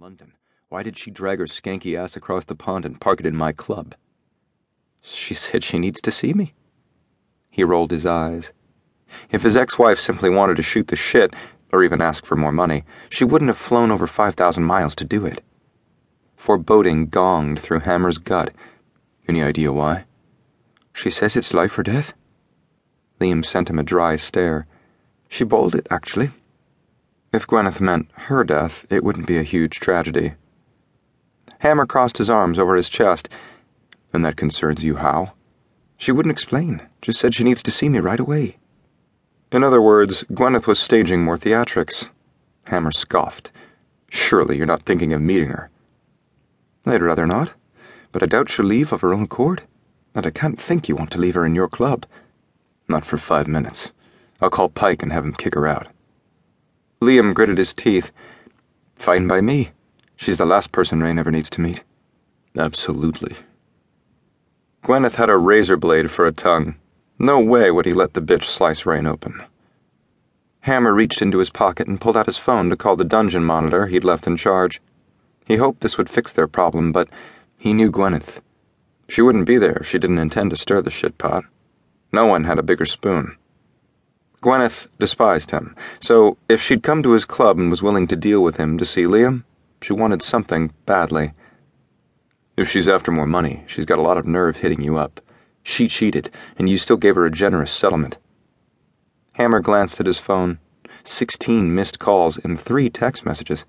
London. 0.00 0.34
Why 0.68 0.84
did 0.84 0.96
she 0.96 1.10
drag 1.10 1.40
her 1.40 1.46
skanky 1.46 1.98
ass 1.98 2.14
across 2.14 2.44
the 2.44 2.54
pond 2.54 2.84
and 2.84 3.00
park 3.00 3.18
it 3.18 3.26
in 3.26 3.34
my 3.34 3.50
club? 3.50 3.96
She 5.00 5.34
said 5.34 5.64
she 5.64 5.76
needs 5.76 6.00
to 6.02 6.12
see 6.12 6.32
me. 6.32 6.54
He 7.50 7.64
rolled 7.64 7.90
his 7.90 8.06
eyes. 8.06 8.52
If 9.32 9.42
his 9.42 9.56
ex 9.56 9.76
wife 9.76 9.98
simply 9.98 10.30
wanted 10.30 10.56
to 10.56 10.62
shoot 10.62 10.86
the 10.86 10.94
shit, 10.94 11.34
or 11.72 11.82
even 11.82 12.00
ask 12.00 12.24
for 12.24 12.36
more 12.36 12.52
money, 12.52 12.84
she 13.10 13.24
wouldn't 13.24 13.48
have 13.48 13.58
flown 13.58 13.90
over 13.90 14.06
5,000 14.06 14.62
miles 14.62 14.94
to 14.96 15.04
do 15.04 15.26
it. 15.26 15.42
Foreboding 16.36 17.08
gonged 17.08 17.58
through 17.58 17.80
Hammer's 17.80 18.18
gut. 18.18 18.54
Any 19.26 19.42
idea 19.42 19.72
why? 19.72 20.04
She 20.92 21.10
says 21.10 21.34
it's 21.34 21.52
life 21.52 21.76
or 21.76 21.82
death. 21.82 22.12
Liam 23.20 23.44
sent 23.44 23.68
him 23.68 23.80
a 23.80 23.82
dry 23.82 24.14
stare. 24.14 24.68
She 25.28 25.42
bowled 25.42 25.74
it, 25.74 25.88
actually. 25.90 26.30
If 27.32 27.46
Gwyneth 27.46 27.80
meant 27.80 28.10
her 28.14 28.42
death, 28.42 28.86
it 28.88 29.04
wouldn't 29.04 29.26
be 29.26 29.38
a 29.38 29.42
huge 29.42 29.80
tragedy. 29.80 30.34
Hammer 31.58 31.86
crossed 31.86 32.18
his 32.18 32.30
arms 32.30 32.58
over 32.58 32.74
his 32.74 32.88
chest. 32.88 33.28
And 34.12 34.24
that 34.24 34.36
concerns 34.36 34.82
you 34.82 34.96
how? 34.96 35.32
She 35.98 36.12
wouldn't 36.12 36.32
explain, 36.32 36.80
just 37.02 37.20
said 37.20 37.34
she 37.34 37.44
needs 37.44 37.62
to 37.64 37.70
see 37.70 37.88
me 37.88 37.98
right 37.98 38.20
away. 38.20 38.56
In 39.52 39.64
other 39.64 39.82
words, 39.82 40.24
Gwyneth 40.32 40.66
was 40.66 40.78
staging 40.78 41.22
more 41.22 41.36
theatrics. 41.36 42.08
Hammer 42.64 42.92
scoffed. 42.92 43.50
Surely 44.08 44.56
you're 44.56 44.66
not 44.66 44.84
thinking 44.84 45.12
of 45.12 45.20
meeting 45.20 45.48
her. 45.48 45.70
I'd 46.86 47.02
rather 47.02 47.26
not, 47.26 47.52
but 48.12 48.22
I 48.22 48.26
doubt 48.26 48.48
she'll 48.48 48.64
leave 48.64 48.92
of 48.92 49.02
her 49.02 49.12
own 49.12 49.24
accord. 49.24 49.62
And 50.14 50.26
I 50.26 50.30
can't 50.30 50.60
think 50.60 50.88
you 50.88 50.96
want 50.96 51.10
to 51.10 51.18
leave 51.18 51.34
her 51.34 51.44
in 51.44 51.54
your 51.54 51.68
club. 51.68 52.06
Not 52.88 53.04
for 53.04 53.18
five 53.18 53.46
minutes. 53.46 53.92
I'll 54.40 54.50
call 54.50 54.68
Pike 54.70 55.02
and 55.02 55.12
have 55.12 55.24
him 55.24 55.34
kick 55.34 55.54
her 55.54 55.66
out. 55.66 55.88
Liam 57.00 57.32
gritted 57.32 57.58
his 57.58 57.72
teeth. 57.72 58.10
Fine 58.96 59.28
by 59.28 59.40
me. 59.40 59.70
She's 60.16 60.36
the 60.36 60.46
last 60.46 60.72
person 60.72 61.00
Raine 61.00 61.18
ever 61.18 61.30
needs 61.30 61.50
to 61.50 61.60
meet. 61.60 61.84
Absolutely. 62.56 63.36
Gwyneth 64.82 65.14
had 65.14 65.30
a 65.30 65.36
razor 65.36 65.76
blade 65.76 66.10
for 66.10 66.26
a 66.26 66.32
tongue. 66.32 66.74
No 67.18 67.38
way 67.38 67.70
would 67.70 67.86
he 67.86 67.92
let 67.92 68.14
the 68.14 68.20
bitch 68.20 68.44
slice 68.44 68.84
Raine 68.84 69.06
open. 69.06 69.42
Hammer 70.60 70.92
reached 70.92 71.22
into 71.22 71.38
his 71.38 71.50
pocket 71.50 71.86
and 71.86 72.00
pulled 72.00 72.16
out 72.16 72.26
his 72.26 72.36
phone 72.36 72.68
to 72.70 72.76
call 72.76 72.96
the 72.96 73.04
dungeon 73.04 73.44
monitor 73.44 73.86
he'd 73.86 74.04
left 74.04 74.26
in 74.26 74.36
charge. 74.36 74.80
He 75.46 75.56
hoped 75.56 75.80
this 75.80 75.96
would 75.98 76.10
fix 76.10 76.32
their 76.32 76.48
problem, 76.48 76.90
but 76.92 77.08
he 77.56 77.72
knew 77.72 77.90
Gwyneth. 77.90 78.40
She 79.08 79.22
wouldn't 79.22 79.46
be 79.46 79.56
there 79.56 79.78
if 79.80 79.88
she 79.88 79.98
didn't 79.98 80.18
intend 80.18 80.50
to 80.50 80.56
stir 80.56 80.82
the 80.82 80.90
shit 80.90 81.16
pot. 81.16 81.44
No 82.12 82.26
one 82.26 82.44
had 82.44 82.58
a 82.58 82.62
bigger 82.62 82.86
spoon. 82.86 83.36
Gwyneth 84.40 84.86
despised 84.98 85.50
him, 85.50 85.74
so 86.00 86.36
if 86.48 86.62
she'd 86.62 86.84
come 86.84 87.02
to 87.02 87.12
his 87.12 87.24
club 87.24 87.58
and 87.58 87.70
was 87.70 87.82
willing 87.82 88.06
to 88.06 88.16
deal 88.16 88.42
with 88.42 88.56
him 88.56 88.78
to 88.78 88.84
see 88.84 89.02
Liam, 89.02 89.42
she 89.82 89.92
wanted 89.92 90.22
something 90.22 90.72
badly. 90.86 91.32
If 92.56 92.70
she's 92.70 92.88
after 92.88 93.10
more 93.10 93.26
money, 93.26 93.64
she's 93.66 93.84
got 93.84 93.98
a 93.98 94.02
lot 94.02 94.18
of 94.18 94.26
nerve 94.26 94.56
hitting 94.56 94.80
you 94.80 94.96
up. 94.96 95.20
She 95.62 95.88
cheated, 95.88 96.30
and 96.56 96.68
you 96.68 96.76
still 96.76 96.96
gave 96.96 97.16
her 97.16 97.26
a 97.26 97.30
generous 97.30 97.72
settlement. 97.72 98.16
Hammer 99.32 99.60
glanced 99.60 100.00
at 100.00 100.06
his 100.06 100.18
phone. 100.18 100.58
Sixteen 101.04 101.74
missed 101.74 101.98
calls 101.98 102.38
and 102.38 102.60
three 102.60 102.90
text 102.90 103.24
messages. 103.24 103.64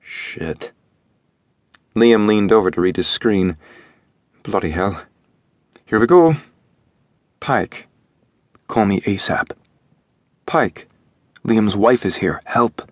Shit. 0.00 0.72
Liam 1.94 2.26
leaned 2.28 2.52
over 2.52 2.70
to 2.70 2.80
read 2.80 2.96
his 2.96 3.06
screen. 3.06 3.56
Bloody 4.42 4.70
hell. 4.70 5.02
Here 5.86 5.98
we 6.00 6.06
go. 6.06 6.36
Pike. 7.40 7.86
Call 8.68 8.86
me 8.86 9.00
ASAP. 9.02 9.52
Pike. 10.46 10.88
Liam's 11.46 11.76
wife 11.76 12.04
is 12.04 12.16
here. 12.16 12.40
Help. 12.44 12.90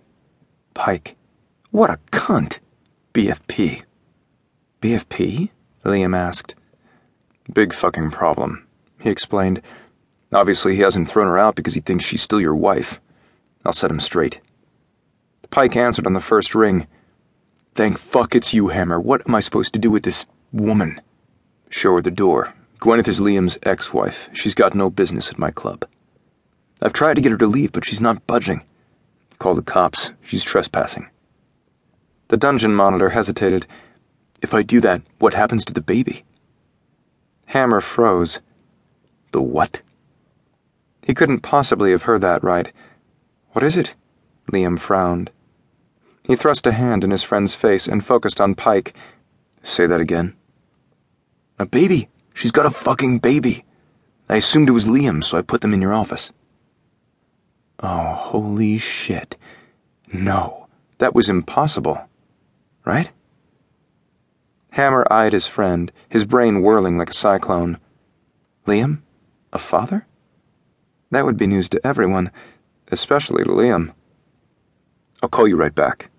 Pike. 0.73 1.15
What 1.71 1.89
a 1.89 1.97
cunt. 2.11 2.59
BFP. 3.13 3.83
BFP? 4.81 5.49
Liam 5.85 6.15
asked. 6.15 6.55
Big 7.51 7.73
fucking 7.73 8.11
problem, 8.11 8.65
he 8.99 9.09
explained. 9.09 9.61
Obviously, 10.31 10.75
he 10.75 10.81
hasn't 10.81 11.09
thrown 11.09 11.27
her 11.27 11.37
out 11.37 11.55
because 11.55 11.73
he 11.73 11.81
thinks 11.81 12.05
she's 12.05 12.21
still 12.21 12.41
your 12.41 12.55
wife. 12.55 12.99
I'll 13.65 13.73
set 13.73 13.91
him 13.91 13.99
straight. 13.99 14.39
Pike 15.51 15.75
answered 15.75 16.07
on 16.07 16.13
the 16.13 16.19
first 16.19 16.55
ring. 16.55 16.87
Thank 17.75 17.99
fuck 17.99 18.33
it's 18.33 18.53
you, 18.53 18.69
Hammer. 18.69 18.99
What 18.99 19.21
am 19.27 19.35
I 19.35 19.39
supposed 19.39 19.73
to 19.73 19.79
do 19.79 19.91
with 19.91 20.03
this 20.03 20.25
woman? 20.51 21.01
Show 21.69 21.95
her 21.95 22.01
the 22.01 22.11
door. 22.11 22.53
Gwyneth 22.79 23.07
is 23.07 23.19
Liam's 23.19 23.57
ex 23.63 23.93
wife. 23.93 24.29
She's 24.33 24.55
got 24.55 24.73
no 24.73 24.89
business 24.89 25.29
at 25.29 25.39
my 25.39 25.51
club. 25.51 25.85
I've 26.83 26.91
tried 26.91 27.13
to 27.13 27.21
get 27.21 27.31
her 27.31 27.37
to 27.37 27.47
leave, 27.47 27.71
but 27.71 27.85
she's 27.85 28.01
not 28.01 28.27
budging. 28.27 28.61
Call 29.39 29.55
the 29.55 29.61
cops. 29.61 30.11
She's 30.21 30.43
trespassing. 30.43 31.09
The 32.27 32.35
dungeon 32.35 32.75
monitor 32.75 33.11
hesitated. 33.11 33.65
If 34.41 34.53
I 34.53 34.63
do 34.63 34.81
that, 34.81 35.01
what 35.19 35.33
happens 35.33 35.63
to 35.65 35.73
the 35.73 35.79
baby? 35.79 36.25
Hammer 37.45 37.79
froze. 37.79 38.41
The 39.31 39.41
what? 39.41 39.81
He 41.03 41.13
couldn't 41.13 41.39
possibly 41.39 41.91
have 41.91 42.03
heard 42.03 42.19
that 42.19 42.43
right. 42.43 42.73
What 43.53 43.63
is 43.63 43.77
it? 43.77 43.95
Liam 44.51 44.77
frowned. 44.77 45.31
He 46.23 46.35
thrust 46.35 46.67
a 46.67 46.73
hand 46.73 47.05
in 47.05 47.11
his 47.11 47.23
friend's 47.23 47.55
face 47.55 47.87
and 47.87 48.05
focused 48.05 48.41
on 48.41 48.55
Pike. 48.55 48.93
Say 49.61 49.87
that 49.87 50.01
again. 50.01 50.35
A 51.59 51.65
baby. 51.65 52.09
She's 52.33 52.51
got 52.51 52.65
a 52.65 52.71
fucking 52.71 53.19
baby. 53.19 53.63
I 54.27 54.35
assumed 54.35 54.67
it 54.67 54.73
was 54.73 54.85
Liam, 54.85 55.23
so 55.23 55.37
I 55.37 55.41
put 55.41 55.61
them 55.61 55.73
in 55.73 55.81
your 55.81 55.93
office. 55.93 56.33
Oh, 57.83 58.13
holy 58.13 58.77
shit. 58.77 59.35
No, 60.13 60.67
that 60.99 61.13
was 61.13 61.27
impossible. 61.27 61.99
Right? 62.85 63.11
Hammer 64.71 65.05
eyed 65.11 65.33
his 65.33 65.47
friend, 65.47 65.91
his 66.07 66.23
brain 66.23 66.61
whirling 66.61 66.97
like 66.97 67.09
a 67.09 67.13
cyclone. 67.13 67.77
Liam? 68.65 69.01
A 69.51 69.59
father? 69.59 70.07
That 71.11 71.25
would 71.25 71.35
be 71.35 71.45
news 71.45 71.67
to 71.69 71.85
everyone, 71.85 72.31
especially 72.89 73.43
to 73.43 73.49
Liam. 73.49 73.93
I'll 75.21 75.27
call 75.29 75.47
you 75.47 75.57
right 75.57 75.75
back. 75.75 76.09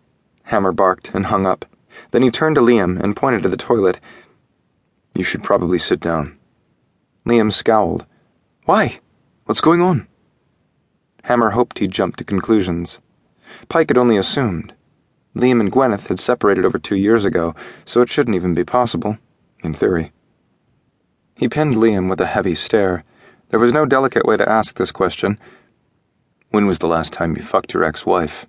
Hammer 0.45 0.71
barked 0.71 1.13
and 1.15 1.27
hung 1.27 1.47
up. 1.47 1.65
Then 2.11 2.23
he 2.23 2.31
turned 2.31 2.57
to 2.57 2.61
Liam 2.61 3.03
and 3.03 3.17
pointed 3.17 3.43
to 3.43 3.49
the 3.49 3.57
toilet. 3.57 3.99
You 5.15 5.25
should 5.25 5.43
probably 5.43 5.79
sit 5.79 5.99
down. 5.99 6.39
Liam 7.27 7.51
scowled. 7.51 8.05
Why? 8.67 9.01
What's 9.47 9.63
going 9.63 9.81
on? 9.81 10.07
Hammer 11.25 11.51
hoped 11.51 11.79
he'd 11.79 11.91
jump 11.91 12.17
to 12.17 12.25
conclusions. 12.25 12.99
Pike 13.71 13.89
had 13.89 13.97
only 13.97 14.19
assumed. 14.19 14.75
Liam 15.35 15.59
and 15.59 15.73
Gwyneth 15.73 16.09
had 16.09 16.19
separated 16.19 16.67
over 16.67 16.79
two 16.79 16.97
years 16.97 17.25
ago, 17.25 17.55
so 17.87 18.03
it 18.03 18.11
shouldn't 18.11 18.37
even 18.37 18.53
be 18.53 18.63
possible, 18.63 19.17
in 19.63 19.73
theory. 19.73 20.13
He 21.35 21.49
pinned 21.49 21.77
Liam 21.77 22.11
with 22.11 22.21
a 22.21 22.27
heavy 22.27 22.55
stare. 22.55 23.05
There 23.49 23.59
was 23.59 23.73
no 23.73 23.87
delicate 23.87 24.27
way 24.27 24.37
to 24.37 24.47
ask 24.47 24.77
this 24.77 24.93
question. 24.93 25.39
When 26.51 26.67
was 26.67 26.81
the 26.81 26.89
last 26.89 27.15
time 27.15 27.35
you 27.35 27.43
fucked 27.43 27.73
your 27.73 27.85
ex 27.85 28.05
wife? 28.05 28.45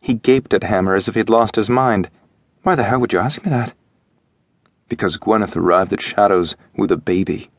He 0.00 0.14
gaped 0.14 0.52
at 0.52 0.64
Hammer 0.64 0.96
as 0.96 1.06
if 1.06 1.14
he'd 1.14 1.30
lost 1.30 1.54
his 1.54 1.70
mind. 1.70 2.10
Why 2.64 2.74
the 2.74 2.82
hell 2.82 2.98
would 2.98 3.12
you 3.12 3.20
ask 3.20 3.44
me 3.44 3.50
that? 3.50 3.72
Because 4.88 5.16
Gwyneth 5.16 5.54
arrived 5.54 5.92
at 5.92 6.02
Shadows 6.02 6.56
with 6.76 6.90
a 6.90 6.96
baby. 6.96 7.50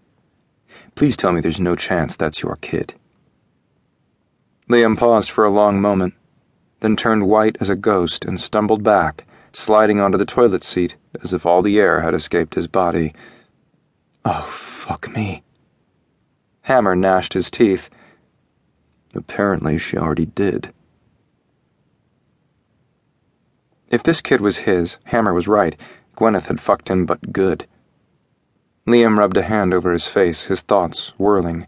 Please 0.95 1.15
tell 1.15 1.31
me 1.31 1.39
there's 1.39 1.61
no 1.61 1.77
chance 1.77 2.17
that's 2.17 2.43
your 2.43 2.57
kid. 2.57 2.93
Liam 4.69 4.97
paused 4.97 5.31
for 5.31 5.45
a 5.45 5.49
long 5.49 5.79
moment, 5.79 6.13
then 6.81 6.95
turned 6.95 7.27
white 7.27 7.57
as 7.59 7.69
a 7.69 7.75
ghost 7.75 8.25
and 8.25 8.39
stumbled 8.39 8.83
back, 8.83 9.25
sliding 9.53 9.99
onto 9.99 10.17
the 10.17 10.25
toilet 10.25 10.63
seat 10.63 10.95
as 11.23 11.33
if 11.33 11.45
all 11.45 11.61
the 11.61 11.79
air 11.79 12.01
had 12.01 12.13
escaped 12.13 12.55
his 12.55 12.67
body. 12.67 13.13
Oh, 14.25 14.47
fuck 14.51 15.13
me. 15.15 15.43
Hammer 16.61 16.95
gnashed 16.95 17.33
his 17.33 17.49
teeth. 17.49 17.89
Apparently, 19.15 19.77
she 19.77 19.97
already 19.97 20.25
did. 20.25 20.73
If 23.89 24.03
this 24.03 24.19
kid 24.19 24.41
was 24.41 24.57
his, 24.57 24.97
Hammer 25.05 25.33
was 25.33 25.47
right. 25.47 25.79
Gwyneth 26.17 26.47
had 26.47 26.59
fucked 26.59 26.89
him, 26.89 27.05
but 27.05 27.31
good. 27.31 27.65
Liam 28.85 29.17
rubbed 29.17 29.37
a 29.37 29.43
hand 29.43 29.73
over 29.73 29.93
his 29.93 30.07
face, 30.07 30.45
his 30.45 30.59
thoughts 30.59 31.13
whirling. 31.17 31.67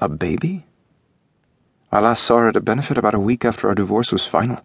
A 0.00 0.08
baby? 0.08 0.66
I 1.94 2.00
last 2.00 2.24
saw 2.24 2.38
her 2.38 2.48
at 2.48 2.56
a 2.56 2.60
benefit 2.60 2.98
about 2.98 3.14
a 3.14 3.20
week 3.20 3.44
after 3.44 3.68
our 3.68 3.74
divorce 3.76 4.10
was 4.10 4.26
final. 4.26 4.60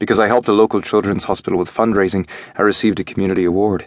Because 0.00 0.18
I 0.18 0.26
helped 0.26 0.48
a 0.48 0.52
local 0.52 0.82
children's 0.82 1.22
hospital 1.22 1.56
with 1.56 1.70
fundraising, 1.70 2.26
I 2.56 2.62
received 2.62 2.98
a 2.98 3.04
community 3.04 3.44
award. 3.44 3.86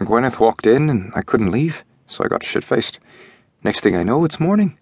Gwyneth 0.00 0.40
walked 0.40 0.66
in, 0.66 0.88
and 0.88 1.12
I 1.14 1.20
couldn't 1.20 1.50
leave, 1.50 1.84
so 2.06 2.24
I 2.24 2.28
got 2.28 2.42
shit 2.42 2.64
faced. 2.64 2.98
Next 3.62 3.80
thing 3.80 3.94
I 3.94 4.04
know, 4.04 4.24
it's 4.24 4.40
morning. 4.40 4.78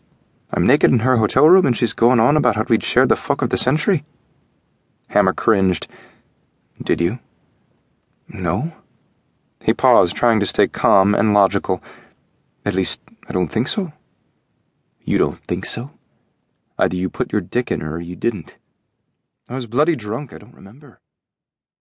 I'm 0.53 0.69
naked 0.69 0.93
in 0.93 1.01
her 1.01 1.17
hotel 1.17 1.49
room, 1.49 1.67
and 1.67 1.77
she's 1.77 1.95
going 1.95 2.21
on 2.21 2.37
about 2.37 2.55
how 2.55 2.65
we'd 2.69 2.85
shared 2.85 3.09
the 3.09 3.17
fuck 3.17 3.43
of 3.43 3.51
the 3.51 3.57
century. 3.57 4.05
Hammer 5.09 5.33
cringed. 5.33 5.89
Did 6.81 7.01
you? 7.01 7.19
No. 8.29 8.73
He 9.65 9.75
paused, 9.75 10.15
trying 10.15 10.39
to 10.39 10.47
stay 10.47 10.69
calm 10.69 11.13
and 11.13 11.35
logical. 11.35 11.83
At 12.65 12.75
least, 12.75 13.01
I 13.29 13.33
don't 13.33 13.49
think 13.49 13.67
so. 13.67 13.93
You 15.05 15.19
don't 15.19 15.43
think 15.49 15.67
so? 15.67 15.91
Either 16.79 16.97
you 16.97 17.09
put 17.09 17.33
your 17.33 17.41
dick 17.41 17.71
in 17.71 17.81
her 17.81 17.97
or 17.97 18.01
you 18.01 18.17
didn't. 18.17 18.57
I 19.49 19.55
was 19.55 19.67
bloody 19.67 19.97
drunk, 19.97 20.33
I 20.33 20.39
don't 20.39 20.55
remember. 20.55 21.01